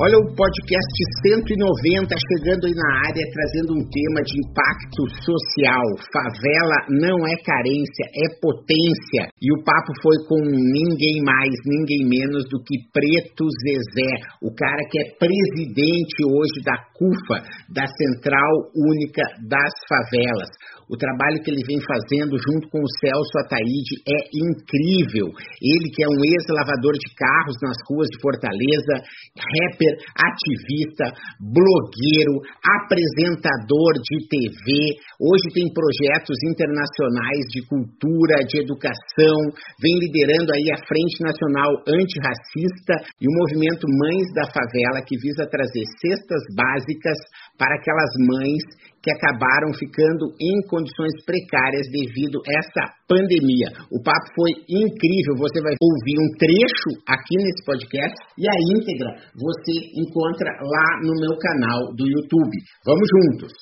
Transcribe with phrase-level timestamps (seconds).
[0.00, 0.96] Olha o podcast
[1.28, 5.84] 190 chegando aí na área, trazendo um tema de impacto social.
[6.08, 9.28] Favela não é carência, é potência.
[9.36, 14.80] E o papo foi com ninguém mais, ninguém menos do que Preto Zezé, o cara
[14.88, 20.48] que é presidente hoje da CUFA, da Central Única das Favelas.
[20.90, 25.30] O trabalho que ele vem fazendo junto com o Celso Ataíde é incrível.
[25.62, 28.98] Ele que é um ex-lavador de carros nas ruas de Fortaleza,
[29.38, 32.42] rapper, ativista, blogueiro,
[32.82, 34.98] apresentador de TV.
[35.22, 39.38] Hoje tem projetos internacionais de cultura, de educação,
[39.78, 45.46] vem liderando aí a Frente Nacional Antirracista e o movimento Mães da Favela que visa
[45.46, 47.18] trazer cestas básicas
[47.54, 53.72] para aquelas mães que acabaram ficando em condições precárias devido a essa pandemia.
[53.88, 59.10] O papo foi incrível, você vai ouvir um trecho aqui nesse podcast e a íntegra
[59.32, 62.56] você encontra lá no meu canal do YouTube.
[62.84, 63.52] Vamos juntos!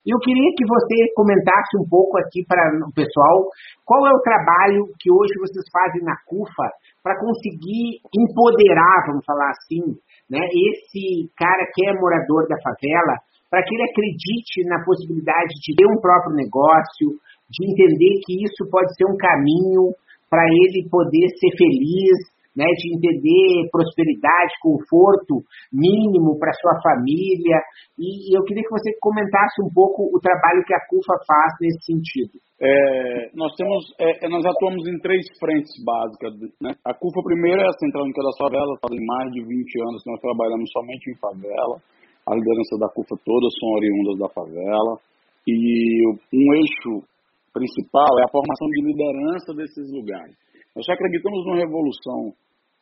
[0.00, 3.36] Eu queria que você comentasse um pouco aqui para o pessoal
[3.84, 6.66] qual é o trabalho que hoje vocês fazem na CUFA
[7.04, 9.84] para conseguir empoderar, vamos falar assim,
[10.24, 13.20] né, esse cara que é morador da favela
[13.50, 17.18] para que ele acredite na possibilidade de ter um próprio negócio,
[17.50, 19.90] de entender que isso pode ser um caminho
[20.30, 25.42] para ele poder ser feliz, né, de entender prosperidade, conforto
[25.72, 27.58] mínimo para sua família.
[27.98, 31.82] E eu queria que você comentasse um pouco o trabalho que a CUFA faz nesse
[31.90, 32.38] sentido.
[32.62, 36.34] É, nós temos, é, nós atuamos em três frentes básicas.
[36.62, 36.74] Né?
[36.84, 40.10] A CUFA primeiro é a Central Única das Favelas, fazem mais de 20 anos que
[40.10, 41.82] nós trabalhamos somente em favela
[42.30, 44.94] a liderança da CUFA todas são oriundas da favela,
[45.46, 47.02] e um eixo
[47.50, 50.36] principal é a formação de liderança desses lugares.
[50.76, 52.30] Nós só acreditamos numa revolução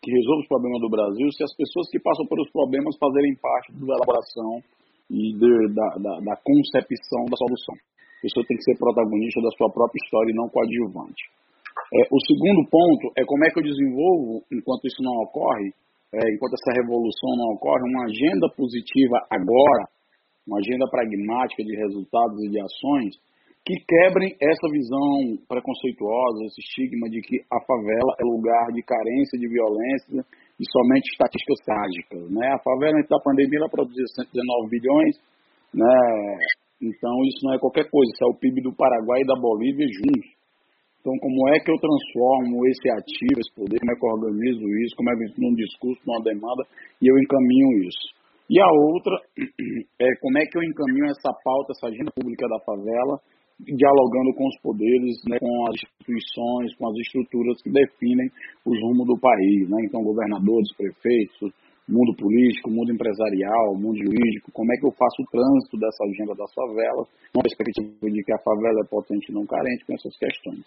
[0.04, 3.72] que resolve os problemas do Brasil se as pessoas que passam pelos problemas fazerem parte
[3.72, 4.60] da elaboração
[5.10, 7.74] e de, da, da, da, concepção da solução.
[7.74, 11.24] A pessoa tem que ser protagonista da sua própria história e não coadjuvante.
[11.94, 15.72] É, o segundo ponto é como é que eu desenvolvo, enquanto isso não ocorre,
[16.14, 19.84] é, enquanto essa revolução não ocorre, uma agenda positiva agora,
[20.46, 23.14] uma agenda pragmática de resultados e de ações
[23.68, 29.36] que quebrem essa visão preconceituosa, esse estigma de que a favela é lugar de carência,
[29.36, 30.24] de violência
[30.56, 32.30] e somente estatísticas trágicas.
[32.32, 32.48] Né?
[32.48, 35.14] A favela, antes da pandemia, ela produzia 119 bilhões,
[35.74, 35.96] né?
[36.80, 39.84] então isso não é qualquer coisa, isso é o PIB do Paraguai e da Bolívia
[39.84, 40.37] juntos.
[41.00, 44.66] Então, como é que eu transformo esse ativo, esse poder, como é que eu organizo
[44.84, 46.62] isso, como é que num discurso, numa demanda,
[47.00, 48.18] e eu encaminho isso.
[48.50, 49.14] E a outra
[50.00, 53.20] é como é que eu encaminho essa pauta, essa agenda pública da favela,
[53.60, 58.30] dialogando com os poderes, né, com as instituições, com as estruturas que definem
[58.64, 59.68] os rumos do país.
[59.68, 59.84] Né?
[59.84, 61.52] Então, governadores, prefeitos,
[61.88, 66.36] mundo político, mundo empresarial, mundo jurídico, como é que eu faço o trânsito dessa agenda
[66.36, 69.94] das favelas, com a perspectiva de que a favela é potente e não carente, com
[69.96, 70.62] essas questões.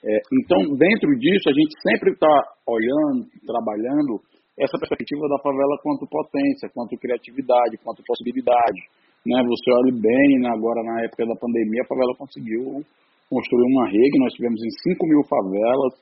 [0.00, 4.22] É, então, dentro disso, a gente sempre está olhando, trabalhando
[4.56, 8.80] essa perspectiva da favela quanto potência, quanto criatividade, quanto possibilidade.
[9.26, 9.36] Né?
[9.44, 12.80] Você olha bem, agora na época da pandemia, a favela conseguiu
[13.28, 15.92] construir uma rede, nós tivemos em 5 mil favelas,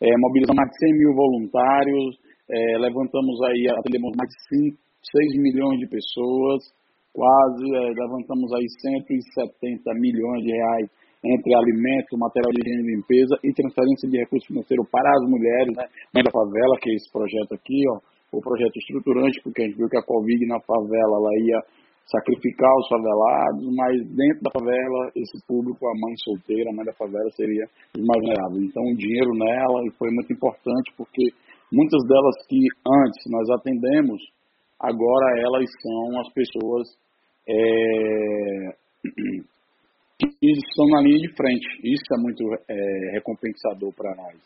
[0.00, 4.78] é, mobilizamos mais de 100 mil voluntários, é, levantamos aí, atendemos mais de 5,
[5.36, 6.64] 6 milhões de pessoas,
[7.12, 10.88] quase, é, levantamos aí 170 milhões de reais
[11.24, 15.74] entre alimento, material de higiene e limpeza e transferência de recursos financeiros para as mulheres,
[15.74, 16.22] né?
[16.22, 17.98] Da favela, que é esse projeto aqui, ó,
[18.32, 21.60] o projeto estruturante, porque a gente viu que a Covid na favela ela ia
[22.06, 26.94] sacrificar os favelados, mas dentro da favela, esse público, a mãe solteira, a mãe da
[26.94, 28.62] favela, seria os mais vulneráveis.
[28.64, 31.34] Então, o dinheiro nela foi muito importante, porque
[31.72, 34.20] muitas delas que antes nós atendemos,
[34.80, 36.88] agora elas são as pessoas
[37.48, 38.74] é,
[40.18, 41.66] que estão na linha de frente.
[41.84, 44.36] Isso é muito é, recompensador para nós.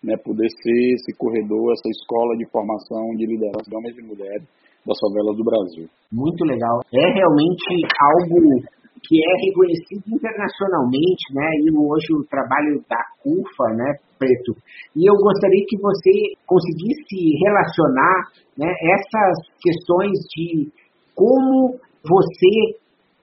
[0.00, 4.46] Né, poder ser esse corredor, essa escola de formação de liderança de homens e mulheres
[4.86, 5.90] das favelas do Brasil.
[6.12, 6.80] Muito legal.
[6.94, 7.66] É realmente
[7.98, 8.62] algo
[9.02, 11.46] que é reconhecido internacionalmente, né?
[11.62, 14.52] E hoje o trabalho da CUFA, né, Preto.
[14.96, 18.16] E eu gostaria que você conseguisse relacionar
[18.58, 20.72] né, essas questões de
[21.14, 22.54] como você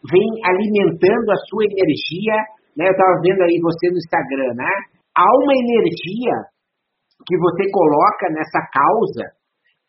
[0.08, 2.36] vem alimentando a sua energia,
[2.78, 2.88] né?
[2.88, 4.72] Eu estava vendo aí você no Instagram, né?
[5.18, 6.36] Há uma energia
[7.28, 9.35] que você coloca nessa causa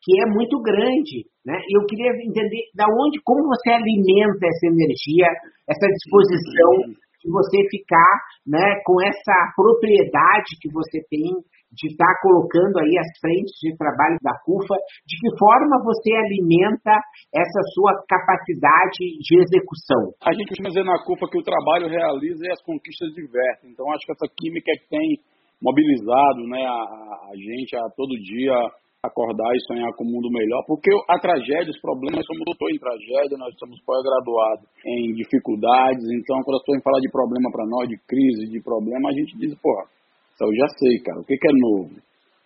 [0.02, 1.56] que é muito grande, né?
[1.56, 5.28] E eu queria entender da onde, como você alimenta essa energia,
[5.68, 8.12] essa disposição de você ficar,
[8.46, 11.34] né, com essa propriedade que você tem
[11.76, 16.14] de estar tá colocando aí as frentes de trabalho da CUFA, de que forma você
[16.14, 16.94] alimenta
[17.34, 20.14] essa sua capacidade de execução?
[20.22, 23.74] A gente costuma dizer na CUFA que o trabalho realiza e as conquistas divertem.
[23.74, 25.18] Então, acho que essa química que tem
[25.60, 26.80] mobilizado né, a,
[27.28, 28.54] a gente a todo dia
[29.06, 32.70] acordar e sonhar com um mundo melhor, porque a tragédia, os problemas, nós somos doutor
[32.70, 37.66] em tragédia, nós somos pós-graduados em dificuldades, então quando as pessoas falar de problema para
[37.66, 39.72] nós, de crise, de problema, a gente diz, pô,
[40.40, 41.96] eu já sei, cara, o que, que é novo?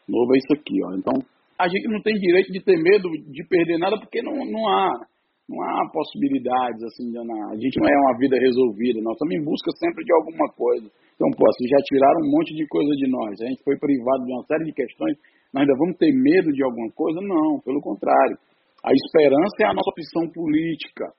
[0.07, 0.95] Novo é isso aqui, ó.
[0.95, 1.15] Então,
[1.59, 5.07] a gente não tem direito de ter medo de perder nada, porque não, não há
[5.51, 9.71] não há possibilidades assim, a gente não é uma vida resolvida, nós estamos em busca
[9.83, 10.87] sempre de alguma coisa.
[11.19, 14.25] Então, pô, assim, já tiraram um monte de coisa de nós, a gente foi privado
[14.25, 15.19] de uma série de questões
[15.53, 17.21] nós ainda vamos ter medo de alguma coisa?
[17.21, 18.39] Não, pelo contrário.
[18.85, 21.13] A esperança é a nossa opção política.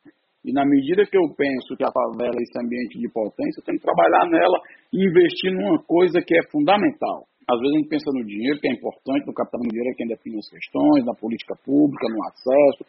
[0.43, 3.65] E na medida que eu penso que a favela é esse ambiente de potência, eu
[3.65, 4.57] tenho que trabalhar nela
[4.91, 7.29] e investir numa coisa que é fundamental.
[7.45, 9.97] Às vezes a gente pensa no dinheiro, que é importante, no capital no dinheiro é
[9.97, 12.81] quem define as questões, na política pública, no acesso,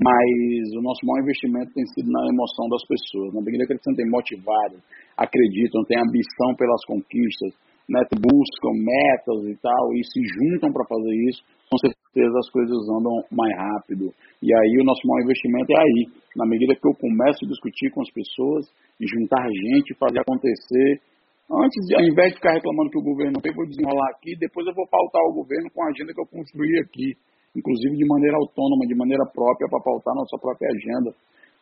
[0.00, 0.26] mas
[0.74, 3.34] o nosso maior investimento tem sido na emoção das pessoas.
[3.34, 4.80] Na medida que eles se sentem motivados,
[5.14, 7.52] acreditam, têm ambição pelas conquistas,
[7.88, 11.40] né, buscam metas e tal, e se juntam para fazer isso,
[11.72, 14.12] com certeza as coisas andam mais rápido.
[14.44, 16.00] E aí o nosso maior investimento é aí,
[16.36, 18.68] na medida que eu começo a discutir com as pessoas,
[19.00, 21.00] e juntar gente, fazer acontecer,
[21.48, 24.66] antes ao invés de ficar reclamando que o governo não tem, vou desenrolar aqui, depois
[24.66, 27.16] eu vou pautar o governo com a agenda que eu construí aqui,
[27.56, 31.10] inclusive de maneira autônoma, de maneira própria, para pautar nossa própria agenda.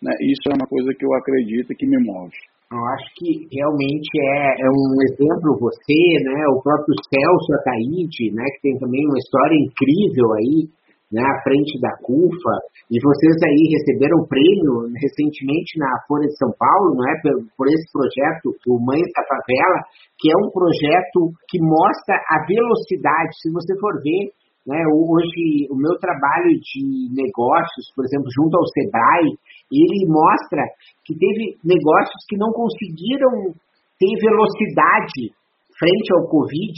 [0.02, 0.12] Né?
[0.26, 2.34] Isso é uma coisa que eu acredito que me move.
[2.66, 8.42] Eu acho que realmente é, é, um exemplo você, né, o próprio Celso Ataíde, né,
[8.42, 10.66] que tem também uma história incrível aí,
[11.14, 12.54] né, à frente da CUFA,
[12.90, 17.66] e vocês aí receberam prêmio recentemente na Folha de São Paulo, não é, por, por
[17.70, 19.86] esse projeto, o Mães da Favela,
[20.18, 24.34] que é um projeto que mostra a velocidade, se você for ver,
[24.66, 26.82] né, hoje o meu trabalho de
[27.14, 29.38] negócios, por exemplo, junto ao Sebrae,
[29.72, 30.62] ele mostra
[31.04, 33.52] que teve negócios que não conseguiram
[33.98, 35.32] ter velocidade
[35.78, 36.72] frente ao Covid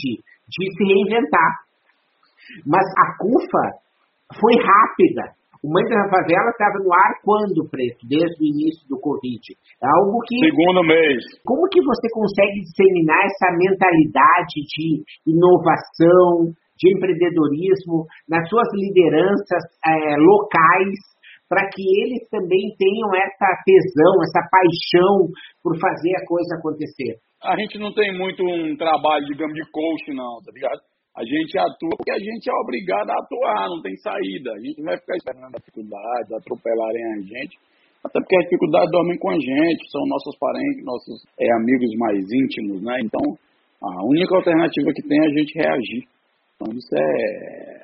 [0.48, 1.68] de se reinventar.
[2.64, 3.66] Mas a CUFA
[4.40, 5.36] foi rápida.
[5.58, 8.06] O Mãe da Favela estava no ar quando, Preto?
[8.06, 9.42] Desde o início do Covid.
[9.82, 10.38] É algo que...
[10.38, 11.18] Segundo mês.
[11.44, 20.14] Como que você consegue disseminar essa mentalidade de inovação, de empreendedorismo nas suas lideranças é,
[20.16, 20.94] locais
[21.48, 25.32] para que eles também tenham essa tesão, essa paixão
[25.64, 27.16] por fazer a coisa acontecer?
[27.42, 30.80] A gente não tem muito um trabalho, digamos, de coach, não, tá ligado?
[31.16, 34.52] A gente atua porque a gente é obrigado a atuar, não tem saída.
[34.52, 37.58] A gente não vai ficar esperando dificuldades, atropelarem a gente.
[38.04, 42.22] Até porque as dificuldades dormem com a gente, são nossos parentes, nossos é, amigos mais
[42.22, 42.98] íntimos, né?
[43.02, 43.34] Então,
[43.82, 46.02] a única alternativa que tem é a gente reagir.
[46.54, 47.77] Então, isso é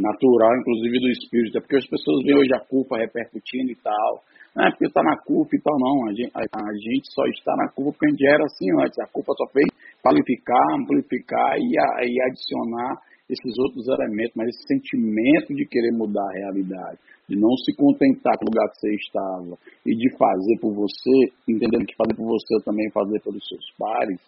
[0.00, 4.24] natural, inclusive do espírito, é porque as pessoas veem hoje a culpa repercutindo e tal.
[4.56, 6.08] Não é porque está na culpa e tal, não.
[6.08, 8.98] A gente, a, a gente, só está na culpa porque a gente era assim antes.
[8.98, 9.66] A culpa só fez
[10.02, 12.96] qualificar, amplificar e, a, e adicionar
[13.28, 18.32] esses outros elementos, mas esse sentimento de querer mudar a realidade, de não se contentar
[18.38, 22.24] com o lugar que você estava e de fazer por você, entendendo que fazer por
[22.24, 24.18] você também fazer pelos seus pares,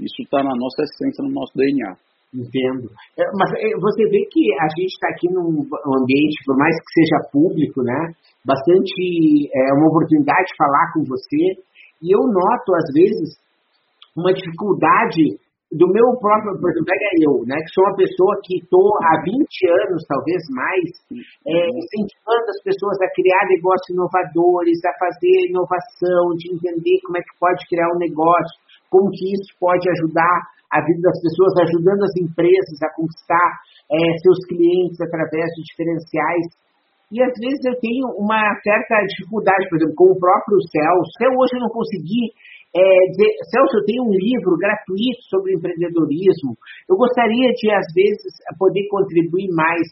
[0.00, 1.96] isso está na nossa essência, no nosso DNA.
[2.34, 2.90] Entendo.
[3.16, 7.00] É, mas é, você vê que a gente está aqui num ambiente, por mais que
[7.00, 8.12] seja público, né?
[8.44, 11.62] Bastante é uma oportunidade de falar com você.
[12.02, 13.40] E eu noto, às vezes,
[14.16, 15.38] uma dificuldade
[15.72, 19.18] do meu próprio, por exemplo, pega eu, né, que sou uma pessoa que estou há
[19.18, 19.34] 20
[19.82, 20.86] anos, talvez mais,
[21.42, 27.22] é, incentivando as pessoas a criar negócios inovadores, a fazer inovação, de entender como é
[27.22, 28.54] que pode criar um negócio,
[28.86, 33.50] como que isso pode ajudar a vida das pessoas, ajudando as empresas a conquistar
[33.90, 36.46] é, seus clientes através de diferenciais.
[37.12, 41.10] E às vezes eu tenho uma certa dificuldade, por exemplo, com o próprio Celso.
[41.16, 42.34] Até hoje eu não consegui
[42.74, 42.82] é,
[43.14, 46.58] dizer, Celso, eu tenho um livro gratuito sobre empreendedorismo.
[46.90, 49.86] Eu gostaria de, às vezes, poder contribuir mais.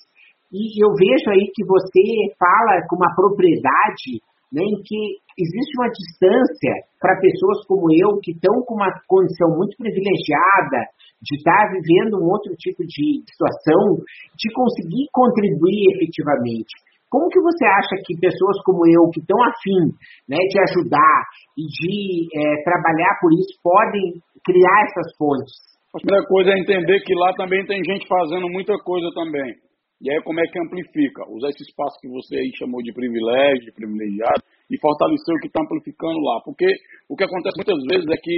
[0.50, 2.02] E eu vejo aí que você
[2.34, 4.20] fala com uma propriedade
[4.54, 9.50] né, em que existe uma distância para pessoas como eu, que estão com uma condição
[9.58, 13.98] muito privilegiada de estar vivendo um outro tipo de situação,
[14.38, 16.70] de conseguir contribuir efetivamente.
[17.10, 19.90] Como que você acha que pessoas como eu, que estão afim
[20.30, 21.18] né, de ajudar
[21.58, 21.96] e de
[22.30, 25.54] é, trabalhar por isso, podem criar essas pontes?
[25.94, 29.54] A primeira coisa é entender que lá também tem gente fazendo muita coisa também.
[30.02, 31.22] E aí como é que amplifica?
[31.30, 35.48] Usar esse espaço que você aí chamou de privilégio, de privilegiado, e fortalecer o que
[35.48, 36.40] está amplificando lá.
[36.44, 36.66] Porque
[37.08, 38.36] o que acontece muitas vezes é que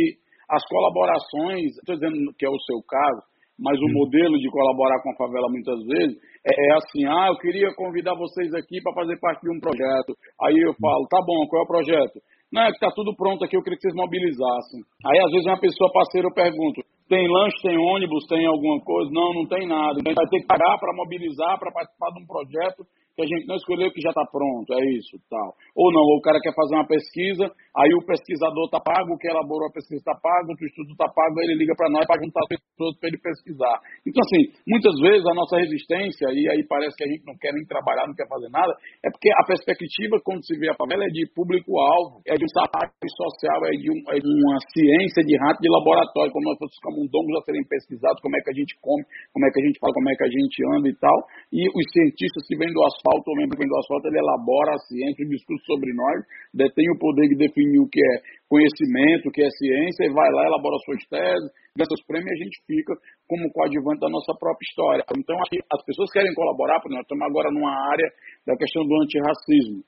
[0.49, 3.23] as colaborações, estou dizendo que é o seu caso,
[3.59, 7.39] mas o modelo de colaborar com a favela muitas vezes é, é assim, ah, eu
[7.41, 10.13] queria convidar vocês aqui para fazer parte de um projeto.
[10.45, 12.21] Aí eu falo, tá bom, qual é o projeto?
[12.53, 14.81] Não, é que tá tudo pronto aqui, eu queria que vocês mobilizassem.
[15.05, 19.11] Aí às vezes uma pessoa parceira eu pergunto, tem lanche, tem ônibus, tem alguma coisa?
[19.13, 19.99] Não, não tem nada.
[20.01, 22.85] Então a gente vai ter que pagar para mobilizar, para participar de um projeto
[23.16, 25.56] que a gente não escolheu que já está pronto, é isso, tal.
[25.73, 29.18] Ou não, ou o cara quer fazer uma pesquisa, aí o pesquisador está pago, o
[29.18, 32.04] que elaborou a pesquisa está pago, o estudo está pago, aí ele liga para nós
[32.04, 33.76] para juntar as pessoas para ele pesquisar.
[34.04, 37.56] Então, assim, muitas vezes a nossa resistência, e aí parece que a gente não quer
[37.56, 41.08] nem trabalhar, não quer fazer nada, é porque a perspectiva, quando se vê a favela,
[41.08, 45.25] é de público-alvo, é de um sapato social, é de, um, é de, uma ciência
[45.25, 48.56] de rato de laboratório, como nós fossemos camundongos a serem pesquisados, como é que a
[48.61, 50.96] gente come, como é que a gente fala, como é que a gente anda e
[51.00, 51.18] tal,
[51.49, 54.19] e os cientistas que vêm do asfalto asfalto, o membro que vem do asfalto, ele
[54.19, 56.19] elabora a ciência, o discurso sobre nós,
[56.53, 58.15] detém o poder de definir o que é
[58.51, 61.47] conhecimento, o que é ciência, e vai lá, elabora suas teses,
[61.79, 62.93] ganha seus prêmios e a gente fica
[63.31, 65.03] como coadjuvante da nossa própria história.
[65.15, 68.09] Então, aqui, as pessoas querem colaborar, porque nós estamos agora numa área
[68.47, 69.81] da questão do antirracismo.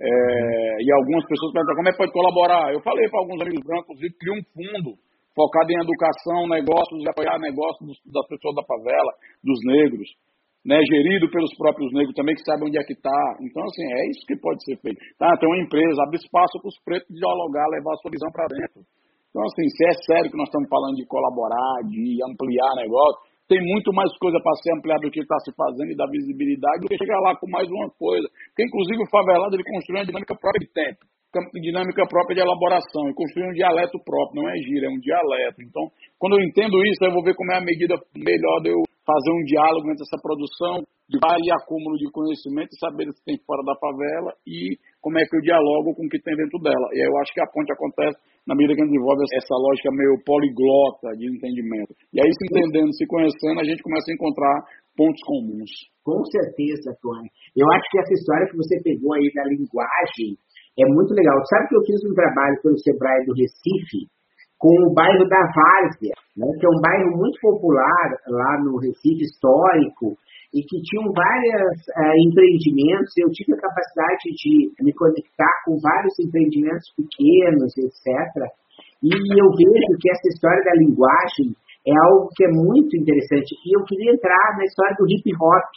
[0.00, 0.08] É,
[0.80, 2.72] e algumas pessoas perguntam como é que pode colaborar.
[2.72, 4.96] Eu falei para alguns amigos brancos, e criar um fundo
[5.36, 9.12] focado em educação, negócios, e apoiar negócios das pessoas da favela,
[9.44, 10.08] dos negros
[10.64, 13.20] né, gerido pelos próprios negros também, que sabem onde é que está.
[13.40, 15.00] Então, assim, é isso que pode ser feito.
[15.18, 18.46] Tá, tem uma empresa, abre espaço para os pretos dialogar, levar a sua visão para
[18.48, 18.84] dentro.
[19.30, 23.58] Então, assim, se é sério que nós estamos falando de colaborar, de ampliar negócio, tem
[23.62, 26.88] muito mais coisa para ser ampliada do que está se fazendo e dar visibilidade do
[26.88, 28.26] que chegar lá com mais uma coisa.
[28.50, 31.02] Porque, inclusive, o favelado ele construiu uma dinâmica própria de tempo
[31.62, 35.62] dinâmica própria de elaboração e construir um dialeto próprio, não é gíria, é um dialeto.
[35.62, 35.86] Então,
[36.18, 39.32] quando eu entendo isso, eu vou ver como é a medida melhor de eu fazer
[39.34, 43.34] um diálogo entre essa produção de e acúmulo de conhecimento e saber o que tem
[43.42, 46.86] fora da favela e como é que eu dialogo com o que tem dentro dela.
[46.94, 48.14] E eu acho que a ponte acontece
[48.46, 51.98] na medida que a gente desenvolve essa lógica meio poliglota de entendimento.
[52.14, 54.54] E aí, se entendendo, se conhecendo, a gente começa a encontrar
[54.94, 55.72] pontos comuns.
[56.06, 57.26] Com certeza, Tony.
[57.58, 60.38] Eu acho que essa história que você pegou aí da linguagem
[60.78, 61.34] é muito legal.
[61.50, 64.06] Sabe que eu fiz um trabalho pelo Sebrae do Recife
[64.60, 69.24] com o bairro da Várzea, né, que é um bairro muito popular lá no Recife
[69.24, 70.20] histórico
[70.52, 73.08] e que tinham vários uh, empreendimentos.
[73.16, 78.04] Eu tive a capacidade de me conectar com vários empreendimentos pequenos, etc.
[79.00, 81.56] E eu vejo que essa história da linguagem
[81.88, 83.56] é algo que é muito interessante.
[83.64, 85.68] E eu queria entrar na história do hip hop,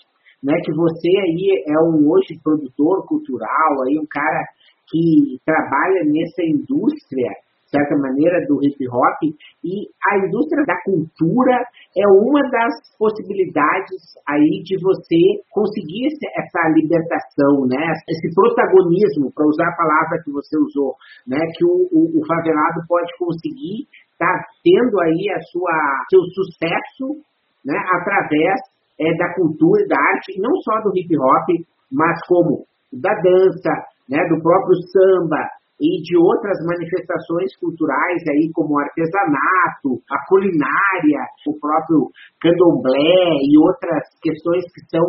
[0.43, 4.43] né, que você aí é um hoje produtor cultural, aí um cara
[4.91, 7.31] que trabalha nessa indústria,
[7.73, 9.19] certa maneira, do hip hop,
[9.65, 11.57] e a indústria da cultura
[11.97, 17.81] é uma das possibilidades aí de você conseguir essa libertação, né?
[18.05, 20.93] esse protagonismo, para usar a palavra que você usou,
[21.25, 21.41] né?
[21.57, 25.73] que o, o, o favelado pode conseguir estar tá tendo aí a sua,
[26.13, 27.17] seu sucesso
[27.65, 27.77] né?
[27.97, 28.61] através
[29.01, 31.49] é, da cultura da arte, não só do hip hop,
[31.91, 33.73] mas como da dança,
[34.09, 35.49] né, do próprio samba
[35.83, 42.07] e de outras manifestações culturais aí como o artesanato, a culinária, o próprio
[42.39, 45.03] candomblé e outras questões que são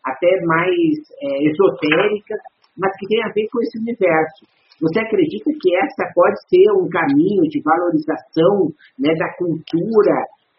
[0.00, 2.40] até mais é, esotéricas,
[2.78, 4.48] mas que tem a ver com esse universo.
[4.80, 10.16] Você acredita que essa pode ser um caminho de valorização né, da cultura,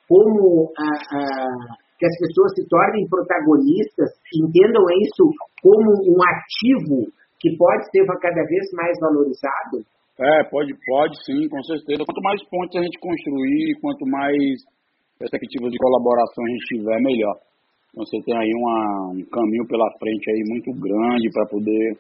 [0.08, 1.28] como a, a,
[1.98, 5.26] que as pessoas se tornem protagonistas, entendam isso
[5.62, 9.86] como um ativo que pode ser cada vez mais valorizado?
[10.20, 12.04] É, pode, pode sim, com certeza.
[12.06, 14.38] Quanto mais pontes a gente construir, quanto mais
[15.20, 17.38] perspectivas de colaboração a gente tiver, melhor.
[17.94, 21.98] Então, você tem aí uma, um caminho pela frente aí muito grande para poder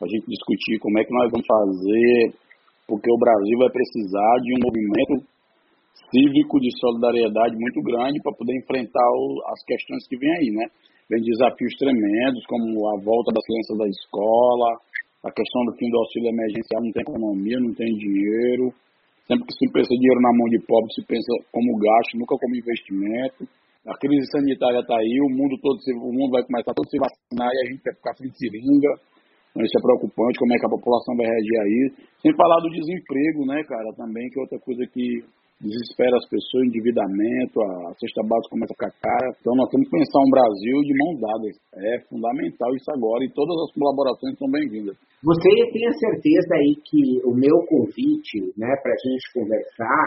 [0.00, 2.34] a gente discutir como é que nós vamos fazer,
[2.88, 5.32] porque o Brasil vai precisar de um movimento
[6.10, 10.66] cívico de solidariedade muito grande para poder enfrentar o, as questões que vêm aí, né?
[11.10, 14.80] Vem desafios tremendos, como a volta das crianças da escola,
[15.22, 18.74] a questão do fim do auxílio emergencial, não tem economia, não tem dinheiro.
[19.26, 22.56] Sempre que se pensa dinheiro na mão de pobre, se pensa como gasto, nunca como
[22.56, 23.46] investimento.
[23.86, 26.98] A crise sanitária está aí, o mundo todo o mundo vai começar todo a se
[26.98, 28.92] vacinar e a gente vai ficar sem seringa.
[29.50, 31.96] Então isso é preocupante, como é que a população vai reagir a isso.
[32.22, 35.22] Sem falar do desemprego, né, cara, também, que é outra coisa que
[35.62, 39.28] desespera as pessoas, endividamento, a cesta básica começa a ficar cara.
[39.38, 41.54] Então nós temos que pensar um Brasil de mãos dadas.
[41.78, 44.98] É fundamental isso agora e todas as colaborações são bem-vindas.
[45.22, 50.02] Você tem a certeza aí que o meu convite, né, para a gente conversar,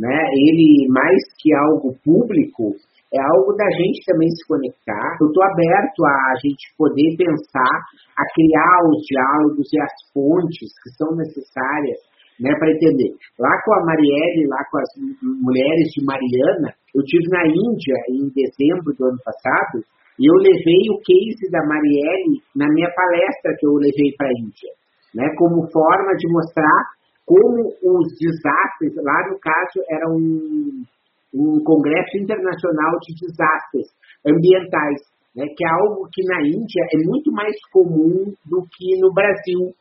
[0.00, 2.72] né, ele mais que algo público,
[3.12, 5.06] é algo da gente também se conectar.
[5.20, 7.76] Eu estou aberto a gente poder pensar,
[8.16, 13.14] a criar os diálogos e as pontes que são necessárias né, para entender.
[13.38, 14.90] Lá com a Marielle, lá com as
[15.22, 19.84] mulheres de Mariana, eu tive na Índia em dezembro do ano passado
[20.18, 24.38] e eu levei o case da Marielle na minha palestra que eu levei para a
[24.38, 24.70] Índia,
[25.14, 26.94] né, como forma de mostrar
[27.26, 30.84] como os desastres, lá no caso era um,
[31.34, 33.88] um congresso internacional de desastres
[34.26, 35.00] ambientais,
[35.34, 39.72] né, que é algo que na Índia é muito mais comum do que no Brasil.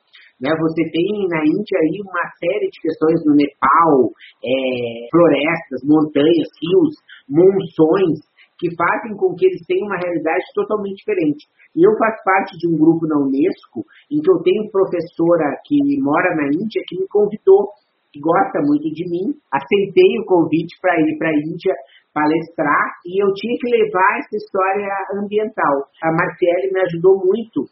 [0.43, 0.51] Né?
[0.59, 4.11] Você tem na Índia aí uma série de questões no Nepal,
[4.43, 6.99] é, florestas, montanhas, rios,
[7.31, 8.19] monções,
[8.59, 11.47] que fazem com que eles tenham uma realidade totalmente diferente.
[11.71, 15.79] E eu faço parte de um grupo na Unesco em que eu tenho professora que
[16.03, 17.71] mora na Índia que me convidou,
[18.11, 21.73] que gosta muito de mim, aceitei o convite para ir para a Índia
[22.13, 25.87] palestrar e eu tinha que levar essa história ambiental.
[26.03, 27.65] A Marcele me ajudou muito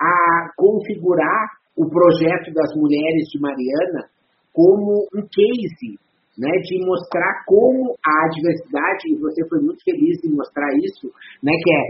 [0.00, 4.08] a configurar o projeto das mulheres de Mariana
[4.52, 5.96] como um case
[6.38, 11.08] né, de mostrar como a diversidade, e você foi muito feliz em mostrar isso,
[11.42, 11.82] né, que é,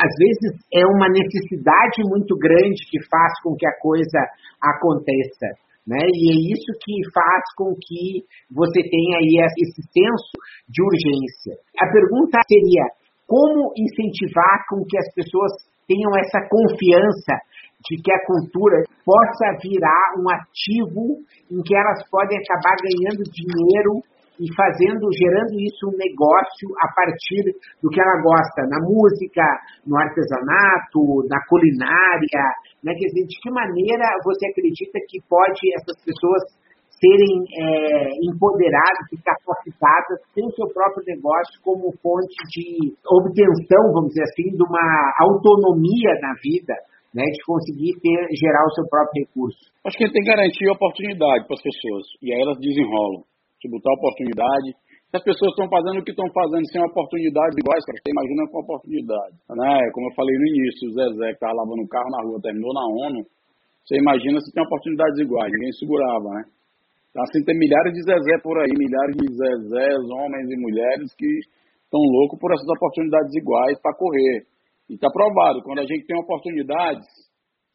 [0.00, 4.20] às vezes é uma necessidade muito grande que faz com que a coisa
[4.62, 5.60] aconteça.
[5.84, 8.22] Né, e é isso que faz com que
[8.54, 10.36] você tenha aí esse senso
[10.68, 11.58] de urgência.
[11.76, 12.86] A pergunta seria,
[13.26, 15.52] como incentivar com que as pessoas
[15.88, 17.34] tenham essa confiança
[17.88, 24.02] de que a cultura possa virar um ativo em que elas podem acabar ganhando dinheiro
[24.40, 29.44] e fazendo, gerando isso um negócio a partir do que ela gosta, na música,
[29.86, 32.44] no artesanato, na culinária,
[32.82, 32.90] né?
[32.96, 36.42] Quer dizer, de que maneira você acredita que pode essas pessoas
[37.02, 44.22] serem é, empoderadas e capacitadas, o seu próprio negócio como fonte de obtenção, vamos dizer
[44.22, 44.86] assim, de uma
[45.18, 46.74] autonomia na vida,
[47.14, 49.60] né, de conseguir ter, gerar o seu próprio recurso.
[49.84, 53.22] Acho que ele tem que garantir oportunidade para as pessoas, e aí elas desenrolam.
[53.60, 54.74] Se botar oportunidade,
[55.12, 58.64] se as pessoas estão fazendo o que estão fazendo sem oportunidades iguais, você imagina com
[58.64, 59.36] oportunidade.
[59.52, 59.70] Né?
[59.92, 62.72] Como eu falei no início, o Zezé que estava lavando o carro na rua, terminou
[62.72, 63.20] na ONU,
[63.84, 66.42] você imagina se tem oportunidades iguais, ninguém segurava, né?
[67.12, 71.28] Então, assim, tem milhares de Zezé por aí, milhares de Zezés, homens e mulheres que
[71.84, 74.48] estão loucos por essas oportunidades iguais para correr.
[74.92, 77.08] E está provado, quando a gente tem oportunidades,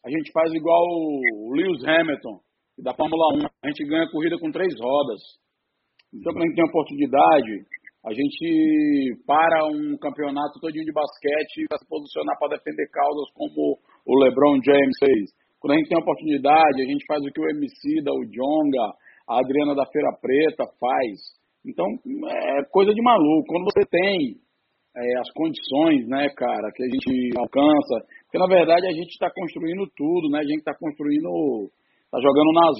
[0.05, 2.37] a gente faz igual o Lewis Hamilton,
[2.77, 5.17] da Fórmula 1, a gente ganha corrida com três rodas.
[6.13, 7.53] Então, quando a gente tem oportunidade,
[8.05, 13.81] a gente para um campeonato todinho de basquete para se posicionar para defender causas como
[14.05, 15.33] o LeBron James fez.
[15.57, 18.93] Quando a gente tem oportunidade, a gente faz o que o MC da, o Jonga,
[19.25, 21.17] a Adriana da Feira Preta faz.
[21.65, 21.83] Então,
[22.29, 23.49] é coisa de maluco.
[23.49, 24.37] Quando você tem
[24.97, 27.95] é, as condições, né, cara, que a gente alcança.
[28.25, 30.39] Porque, na verdade, a gente está construindo tudo, né?
[30.39, 31.69] A gente está construindo,
[32.09, 32.77] está jogando nas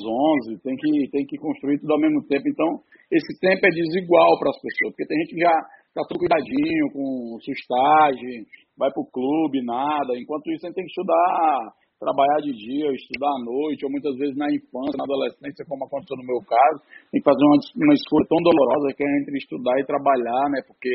[0.50, 2.50] 11, tem que, tem que construir tudo ao mesmo tempo.
[2.50, 2.82] Então,
[3.14, 5.56] esse tempo é desigual para as pessoas, porque tem gente que já
[5.94, 8.46] está tudo cuidadinho, com sustagem,
[8.78, 10.18] vai para o clube, nada.
[10.18, 11.70] Enquanto isso, a gente tem que estudar,
[12.02, 16.18] trabalhar de dia, estudar à noite, ou muitas vezes na infância, na adolescência, como aconteceu
[16.18, 16.82] no meu caso,
[17.14, 20.66] tem que fazer uma, uma escolha tão dolorosa que é entre estudar e trabalhar, né?
[20.66, 20.94] Porque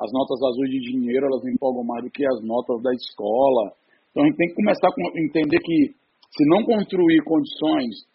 [0.00, 3.72] as notas azuis de dinheiro, elas empolgam mais do que as notas da escola.
[4.10, 5.94] Então a gente tem que começar a entender que
[6.32, 8.08] se não construir condições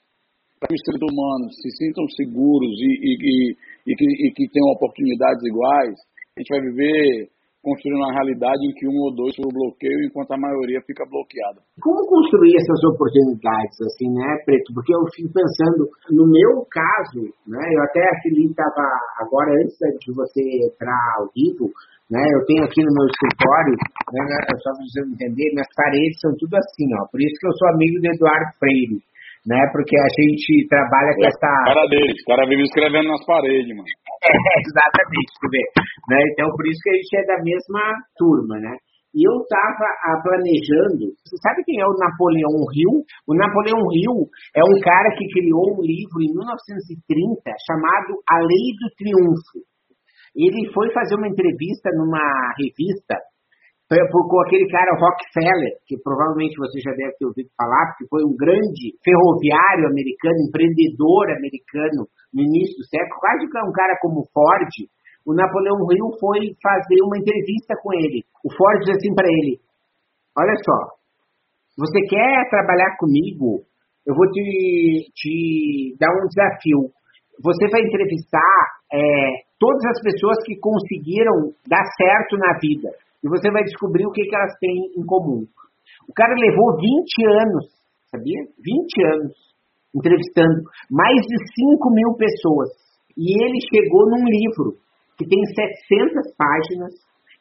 [0.60, 4.74] para que os seres humanos se sintam seguros e, e, e, e que, que tenham
[4.74, 5.96] oportunidades iguais,
[6.36, 7.30] a gente vai viver
[7.68, 11.60] construir uma realidade em que um ou dois foram bloqueio enquanto a maioria fica bloqueada.
[11.84, 14.72] Como construir essas oportunidades, assim, né, Preto?
[14.72, 15.84] Porque eu fico pensando,
[16.16, 18.88] no meu caso, né, eu até aquele estava
[19.20, 21.68] agora antes de você entrar ao vivo,
[22.08, 23.76] né, eu tenho aqui no meu escritório,
[24.16, 24.24] né
[24.64, 27.04] só para você entender, minhas paredes são tudo assim, ó.
[27.12, 29.04] Por isso que eu sou amigo do Eduardo Freire
[29.48, 29.64] né?
[29.72, 31.50] Porque a gente trabalha com é, essa.
[31.72, 33.88] Cara dele, o cara vive escrevendo nas paredes, mano.
[33.88, 35.64] É, exatamente, tu vê.
[36.12, 36.20] Né?
[36.36, 37.84] Então, por isso que a gente é da mesma
[38.20, 38.76] turma, né?
[39.16, 41.16] E eu estava ah, planejando.
[41.24, 43.02] Você sabe quem é o Napoleão Hill?
[43.26, 48.68] O Napoleão Hill é um cara que criou um livro em 1930 chamado A Lei
[48.78, 49.64] do Triunfo.
[50.36, 52.22] Ele foi fazer uma entrevista numa
[52.60, 53.16] revista
[53.88, 58.36] com aquele cara Rockefeller, que provavelmente você já deve ter ouvido falar, porque foi um
[58.36, 62.04] grande ferroviário americano, empreendedor americano
[62.36, 64.72] no início do século, quase um cara como Ford,
[65.24, 68.28] o Napoleão Hill foi fazer uma entrevista com ele.
[68.44, 69.60] O Ford disse assim para ele:
[70.36, 70.96] Olha só,
[71.80, 73.64] você quer trabalhar comigo?
[74.06, 76.92] Eu vou te, te dar um desafio.
[77.44, 78.60] Você vai entrevistar
[78.92, 84.12] é, todas as pessoas que conseguiram dar certo na vida e você vai descobrir o
[84.12, 85.46] que, que elas têm em comum.
[86.08, 86.84] O cara levou 20
[87.42, 87.66] anos,
[88.12, 88.42] sabia?
[88.58, 89.48] 20 anos
[89.96, 91.38] entrevistando mais de
[91.74, 92.70] 5 mil pessoas.
[93.18, 94.78] E ele chegou num livro
[95.18, 96.94] que tem 700 páginas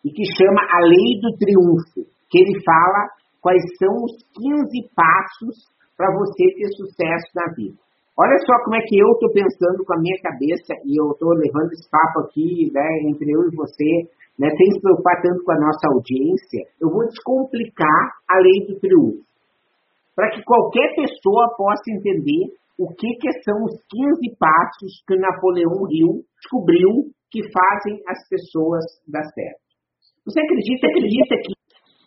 [0.05, 3.12] e que chama A Lei do Triunfo, que ele fala
[3.43, 7.77] quais são os 15 passos para você ter sucesso na vida.
[8.17, 11.37] Olha só como é que eu estou pensando com a minha cabeça e eu estou
[11.37, 15.53] levando esse papo aqui né, entre eu e você né, sem se preocupar tanto com
[15.53, 19.25] a nossa audiência, eu vou descomplicar a lei do triunfo,
[20.14, 25.88] para que qualquer pessoa possa entender o que, que são os 15 passos que Napoleão
[25.88, 29.64] Hill descobriu que fazem as pessoas dar certo.
[30.25, 31.53] Você acredita, acredita que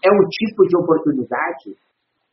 [0.05, 1.73] é um tipo de oportunidade?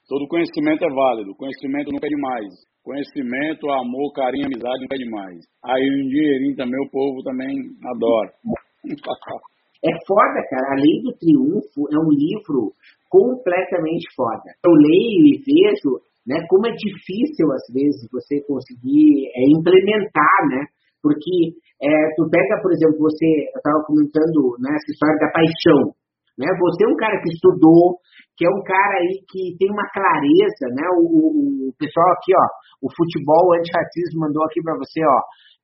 [0.09, 2.53] Todo conhecimento é válido, conhecimento não é demais.
[2.85, 5.41] Conhecimento, amor, carinho, amizade não é demais.
[5.65, 7.51] Aí um dinheirinho também o povo também
[7.83, 8.33] adora.
[9.85, 10.73] É foda, cara.
[10.73, 12.73] A Lei do Triunfo é um livro
[13.11, 14.53] completamente foda.
[14.65, 20.67] Eu leio e vejo né, como é difícil, às vezes, você conseguir é, implementar, né?
[20.99, 25.95] Porque é, tu pega, por exemplo, você, eu estava comentando né, essa história da paixão.
[26.35, 26.51] Né?
[26.51, 28.03] Você é um cara que estudou,
[28.35, 30.85] que é um cara aí que tem uma clareza, né?
[30.99, 32.47] O, o, o pessoal aqui, ó,
[32.85, 35.19] o futebol antirracismo mandou aqui para você, ó,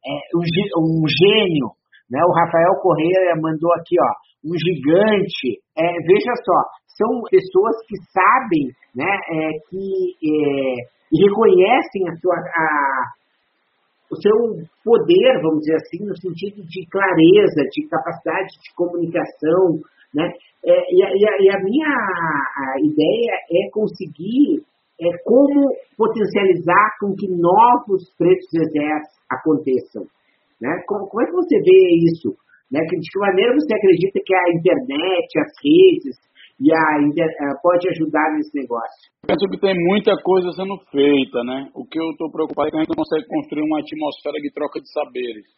[0.07, 1.75] é, um, um gênio,
[2.13, 2.21] né?
[2.29, 4.11] O Rafael Correia mandou aqui, ó,
[4.45, 5.65] um gigante.
[5.73, 6.59] É, veja só,
[6.93, 13.03] são pessoas que sabem, né, é, que é, reconhecem a sua, a,
[14.13, 14.37] o seu
[14.85, 19.81] poder, vamos dizer assim, no sentido de clareza, de capacidade de comunicação,
[20.15, 20.29] né?
[20.65, 21.09] É, e, a,
[21.41, 21.91] e, a, minha
[22.79, 24.63] ideia é conseguir
[25.01, 30.05] é, como potencializar com que novos pretos exércitos aconteçam.
[30.63, 30.71] Né?
[30.87, 32.31] Como, como é que você vê isso?
[32.71, 32.79] Né?
[32.87, 36.15] De que maneira você acredita que a internet, as redes
[36.63, 37.27] e a inter...
[37.27, 39.11] Eh, pode ajudar nesse negócio?
[39.27, 41.67] Eu penso que tem muita coisa sendo feita, né?
[41.75, 44.55] O que eu estou preocupado é que a gente não consegue construir uma atmosfera de
[44.55, 45.51] troca de saberes.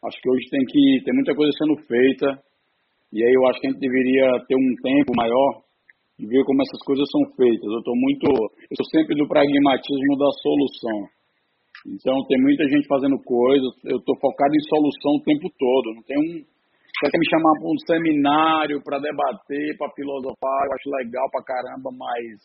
[0.00, 2.40] Acho que hoje tem que tem muita coisa sendo feita
[3.12, 5.62] e aí eu acho que a gente deveria ter um tempo maior
[6.18, 7.68] de ver como essas coisas são feitas.
[7.68, 11.15] Eu estou muito, eu sou sempre do pragmatismo da solução.
[11.86, 15.94] Então tem muita gente fazendo coisas, eu estou focado em solução o tempo todo.
[15.94, 16.42] Não tem um.
[16.42, 21.44] Você quer me chamar para um seminário para debater, para filosofar, eu acho legal pra
[21.44, 22.40] caramba, mas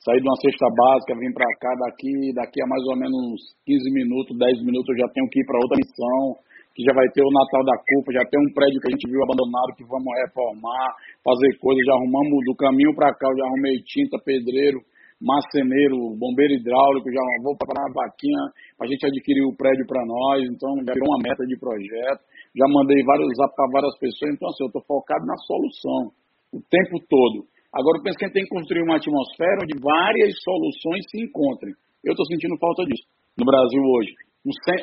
[0.00, 3.36] sair de uma cesta básica, vir para cá, daqui, daqui a mais ou menos
[3.68, 6.40] 15 minutos, 10 minutos eu já tenho que ir para outra missão,
[6.72, 9.06] que já vai ter o Natal da Culpa, já tem um prédio que a gente
[9.12, 10.88] viu abandonado que vamos reformar,
[11.20, 14.80] fazer coisas, já arrumamos do caminho para cá, eu já arrumei tinta, pedreiro,
[15.20, 18.42] marceneiro, bombeiro hidráulico, já vou preparar a vaquinha
[18.76, 22.24] para a gente adquirir o prédio para nós, então já virou uma meta de projeto,
[22.56, 26.16] já mandei vários zap para várias pessoas, então assim, eu estou focado na solução
[26.56, 27.44] o tempo todo.
[27.70, 31.22] Agora eu penso que a gente tem que construir uma atmosfera onde várias soluções se
[31.22, 31.70] encontrem.
[32.02, 33.06] Eu estou sentindo falta disso
[33.38, 34.10] no Brasil hoje.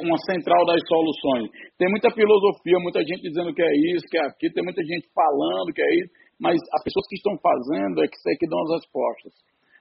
[0.05, 1.49] uma central das soluções.
[1.81, 5.09] Tem muita filosofia, muita gente dizendo que é isso, que é aquilo, tem muita gente
[5.11, 8.61] falando que é isso, mas as pessoas que estão fazendo é que, é que dão
[8.69, 9.33] as respostas.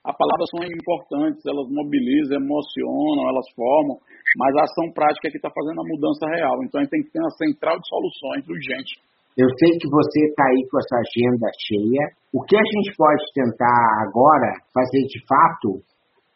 [0.07, 3.99] As palavras são importantes, elas mobilizam, emocionam, elas formam,
[4.39, 6.63] mas a ação prática é que está fazendo a mudança real.
[6.63, 9.03] Então a gente tem que ter uma central de soluções urgente.
[9.35, 12.05] Eu sei que você está aí com essa agenda cheia.
[12.33, 15.83] O que a gente pode tentar agora fazer de fato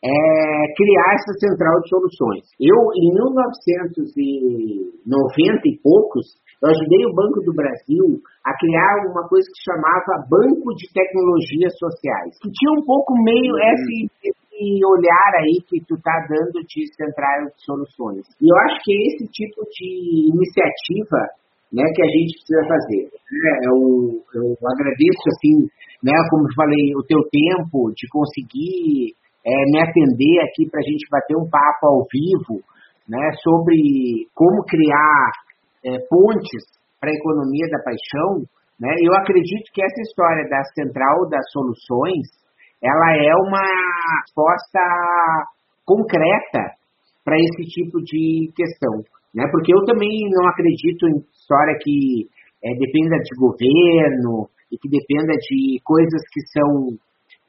[0.00, 2.44] é criar essa central de soluções.
[2.56, 9.46] Eu, em 1990 e poucos, eu ajudei o Banco do Brasil a criar uma coisa
[9.48, 13.60] que chamava Banco de Tecnologias Sociais, que tinha um pouco meio uhum.
[13.60, 18.24] esse, esse olhar aí que tu tá dando de central de soluções.
[18.40, 21.28] E eu acho que é esse tipo de iniciativa
[21.72, 23.08] né, que a gente precisa fazer.
[23.08, 25.68] É, eu, eu agradeço, assim,
[26.02, 29.14] né, como eu falei, o teu tempo de conseguir
[29.46, 32.62] é, me atender aqui para a gente bater um papo ao vivo
[33.08, 35.30] né, sobre como criar
[35.84, 36.62] é, pontes
[37.00, 38.44] para a economia da paixão,
[38.78, 42.28] né, eu acredito que essa história da central das soluções,
[42.82, 43.64] ela é uma
[44.24, 44.80] resposta
[45.84, 46.76] concreta
[47.24, 49.44] para esse tipo de questão, né?
[49.52, 52.26] Porque eu também não acredito em história que
[52.64, 56.96] é, dependa de governo, e que dependa de coisas que são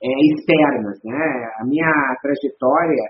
[0.02, 1.52] é, externas, né?
[1.60, 3.06] A minha trajetória,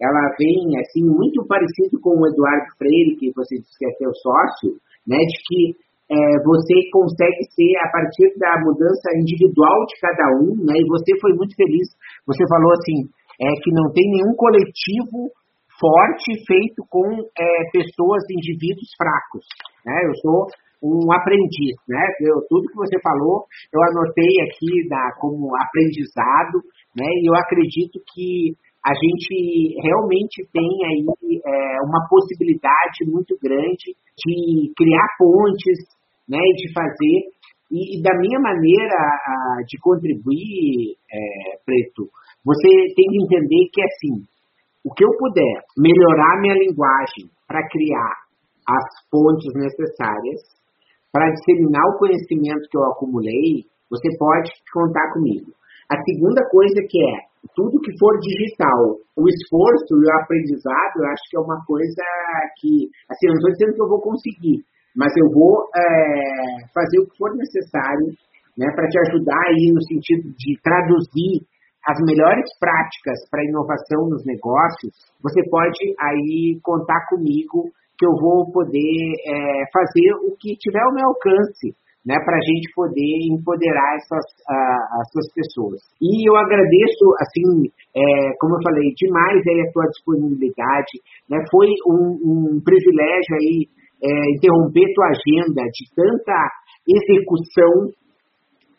[0.00, 4.12] ela vem, assim, muito parecido com o Eduardo Freire, que você disse que é seu
[4.14, 4.76] sócio,
[5.06, 5.16] né?
[5.16, 5.60] De que
[6.10, 10.74] é, você consegue ser a partir da mudança individual de cada um, né?
[10.76, 11.88] E você foi muito feliz.
[12.26, 13.08] Você falou assim,
[13.40, 15.30] é que não tem nenhum coletivo
[15.82, 17.06] forte feito com
[17.38, 19.46] é, pessoas, indivíduos fracos.
[19.84, 19.98] Né?
[20.06, 20.46] Eu sou
[20.82, 22.02] um aprendiz, né?
[22.20, 26.58] Eu, tudo que você falou, eu anotei aqui da, como aprendizado,
[26.96, 27.06] né?
[27.06, 28.52] E eu acredito que
[28.84, 31.06] a gente realmente tem aí
[31.46, 35.78] é, uma possibilidade muito grande de criar pontes,
[36.28, 36.42] né?
[36.56, 37.30] De fazer
[37.72, 42.10] e, e da minha maneira a, de contribuir, é, Preto,
[42.44, 44.26] você tem que entender que assim,
[44.84, 48.12] o que eu puder melhorar minha linguagem para criar
[48.68, 50.40] as pontes necessárias,
[51.12, 55.52] para disseminar o conhecimento que eu acumulei, você pode contar comigo.
[55.92, 57.16] A segunda coisa que é,
[57.54, 62.02] tudo que for digital, o esforço e o aprendizado, eu acho que é uma coisa
[62.56, 64.64] que, assim, eu não estou dizendo que eu vou conseguir,
[64.96, 68.08] mas eu vou é, fazer o que for necessário
[68.56, 71.44] né, para te ajudar aí no sentido de traduzir
[71.84, 78.50] as melhores práticas para inovação nos negócios, você pode aí contar comigo que eu vou
[78.50, 81.70] poder é, fazer o que tiver ao meu alcance,
[82.02, 85.78] né, para a gente poder empoderar essas, uh, essas pessoas.
[86.02, 90.98] E eu agradeço, assim, é, como eu falei, demais aí a tua disponibilidade.
[91.30, 93.70] Né, foi um, um privilégio aí
[94.02, 96.34] é, interromper tua agenda de tanta
[96.82, 97.94] execução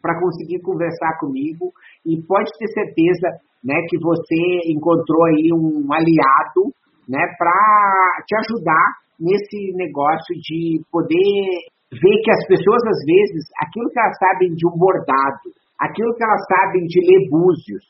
[0.02, 1.72] para conseguir conversar comigo
[2.06, 6.76] e pode ter certeza né, que você encontrou aí um aliado
[7.08, 13.90] né, para te ajudar nesse negócio de poder ver que as pessoas, às vezes, aquilo
[13.90, 17.86] que elas sabem de um bordado, aquilo que elas sabem de ler búzios,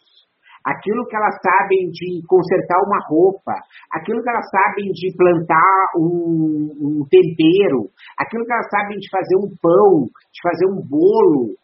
[0.65, 3.53] aquilo que elas sabem de consertar uma roupa,
[3.91, 9.35] aquilo que elas sabem de plantar um, um tempero, aquilo que elas sabem de fazer
[9.37, 11.55] um pão, de fazer um bolo,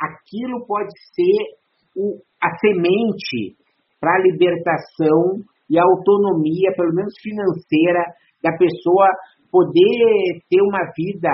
[0.00, 1.38] aquilo pode ser
[1.96, 3.56] o, a semente
[4.00, 8.04] para a libertação e a autonomia, pelo menos financeira,
[8.44, 9.08] da pessoa
[9.50, 11.32] poder ter uma vida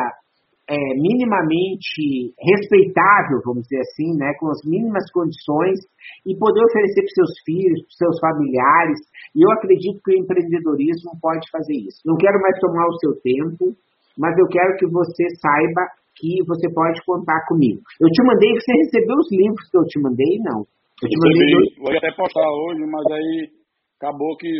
[0.70, 5.82] é, minimamente respeitável, vamos dizer assim, né, com as mínimas condições
[6.22, 8.98] e poder oferecer para seus filhos, para seus familiares.
[9.34, 11.98] E eu acredito que o empreendedorismo pode fazer isso.
[12.06, 13.74] Não quero mais tomar o seu tempo,
[14.14, 15.82] mas eu quero que você saiba
[16.14, 17.80] que você pode contar comigo.
[17.98, 20.38] Eu te mandei, você recebeu os livros que eu te mandei?
[20.44, 20.62] Não.
[21.02, 21.82] Eu te mandei.
[21.82, 23.48] Vou até postar hoje, mas aí
[23.98, 24.54] acabou que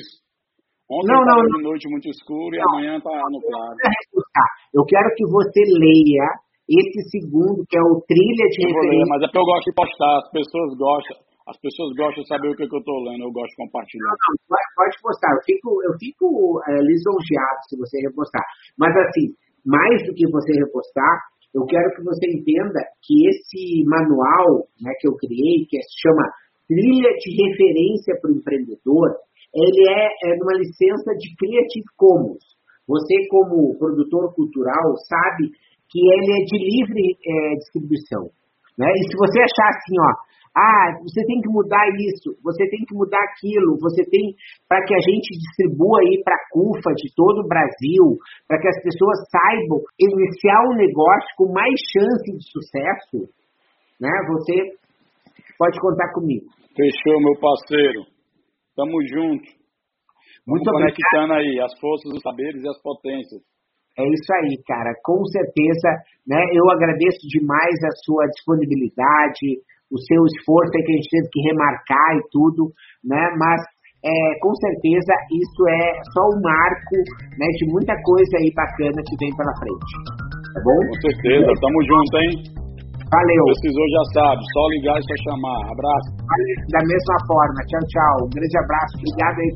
[0.90, 3.79] Ontem não, não, de noite muito escuro e não, amanhã está no claro.
[4.74, 6.26] Eu quero que você leia
[6.66, 8.98] esse segundo, que é o trilha de eu referência.
[8.98, 11.16] Ler, mas é porque eu gosto de postar, as pessoas gostam.
[11.46, 14.07] As pessoas gostam de saber o que, que eu estou lendo, eu gosto de compartilhar.
[14.07, 16.26] Não, não, pode postar, eu fico, eu fico
[16.66, 18.42] é, lisonjeado se você repostar.
[18.79, 19.35] Mas assim,
[19.66, 21.14] mais do que você repostar,
[21.55, 26.22] eu quero que você entenda que esse manual né, que eu criei, que se chama
[26.70, 29.11] Trilha de Referência para o Empreendedor,
[29.54, 32.42] ele é, é numa licença de Creative Commons.
[32.86, 35.50] Você, como produtor cultural, sabe
[35.90, 38.30] que ele é de livre é, distribuição.
[38.78, 38.86] Né?
[38.90, 42.94] E se você achar assim, ó, ah, você tem que mudar isso, você tem que
[42.94, 44.34] mudar aquilo, você tem
[44.66, 48.66] para que a gente distribua aí para a CUFA de todo o Brasil, para que
[48.66, 53.30] as pessoas saibam iniciar um negócio com mais chance de sucesso,
[54.00, 54.10] né?
[54.26, 54.74] Você
[55.56, 56.46] pode contar comigo.
[56.74, 58.19] Fechou, meu parceiro.
[58.80, 59.44] Tamo junto.
[60.48, 63.44] Muito Vamos conectando aí as forças, os saberes e as potências.
[63.92, 64.96] É isso aí, cara.
[65.04, 66.40] Com certeza, né?
[66.56, 69.60] Eu agradeço demais a sua disponibilidade,
[69.92, 72.72] o seu esforço aí que a gente teve que remarcar e tudo,
[73.04, 73.20] né?
[73.36, 73.60] Mas
[74.00, 76.96] é, com certeza isso é só um marco
[77.36, 79.92] né, de muita coisa aí bacana que vem pela frente.
[80.56, 80.80] Tá bom?
[80.88, 82.59] Com certeza, tamo junto, hein?
[83.10, 83.42] Valeu.
[83.50, 84.40] Precisou, já sabe.
[84.54, 85.60] Só ligar e só chamar.
[85.66, 86.08] Abraço.
[86.70, 87.58] Da mesma forma.
[87.66, 88.16] Tchau, tchau.
[88.22, 88.94] Um grande abraço.
[89.02, 89.50] Obrigado aí.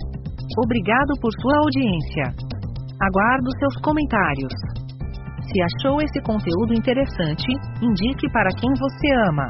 [0.58, 2.26] Obrigado por sua audiência.
[2.98, 4.54] Aguardo seus comentários.
[5.46, 7.46] Se achou esse conteúdo interessante,
[7.82, 9.46] indique para quem você ama.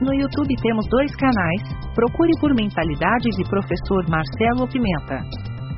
[0.00, 1.62] No YouTube temos dois canais.
[1.94, 5.20] Procure por Mentalidade de Professor Marcelo Pimenta.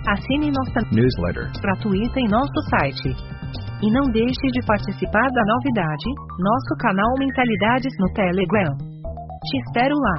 [0.07, 3.38] Assine nossa newsletter gratuita em nosso site
[3.83, 6.07] e não deixe de participar da novidade,
[6.39, 8.77] nosso canal Mentalidades no Telegram.
[8.77, 10.17] Te espero lá.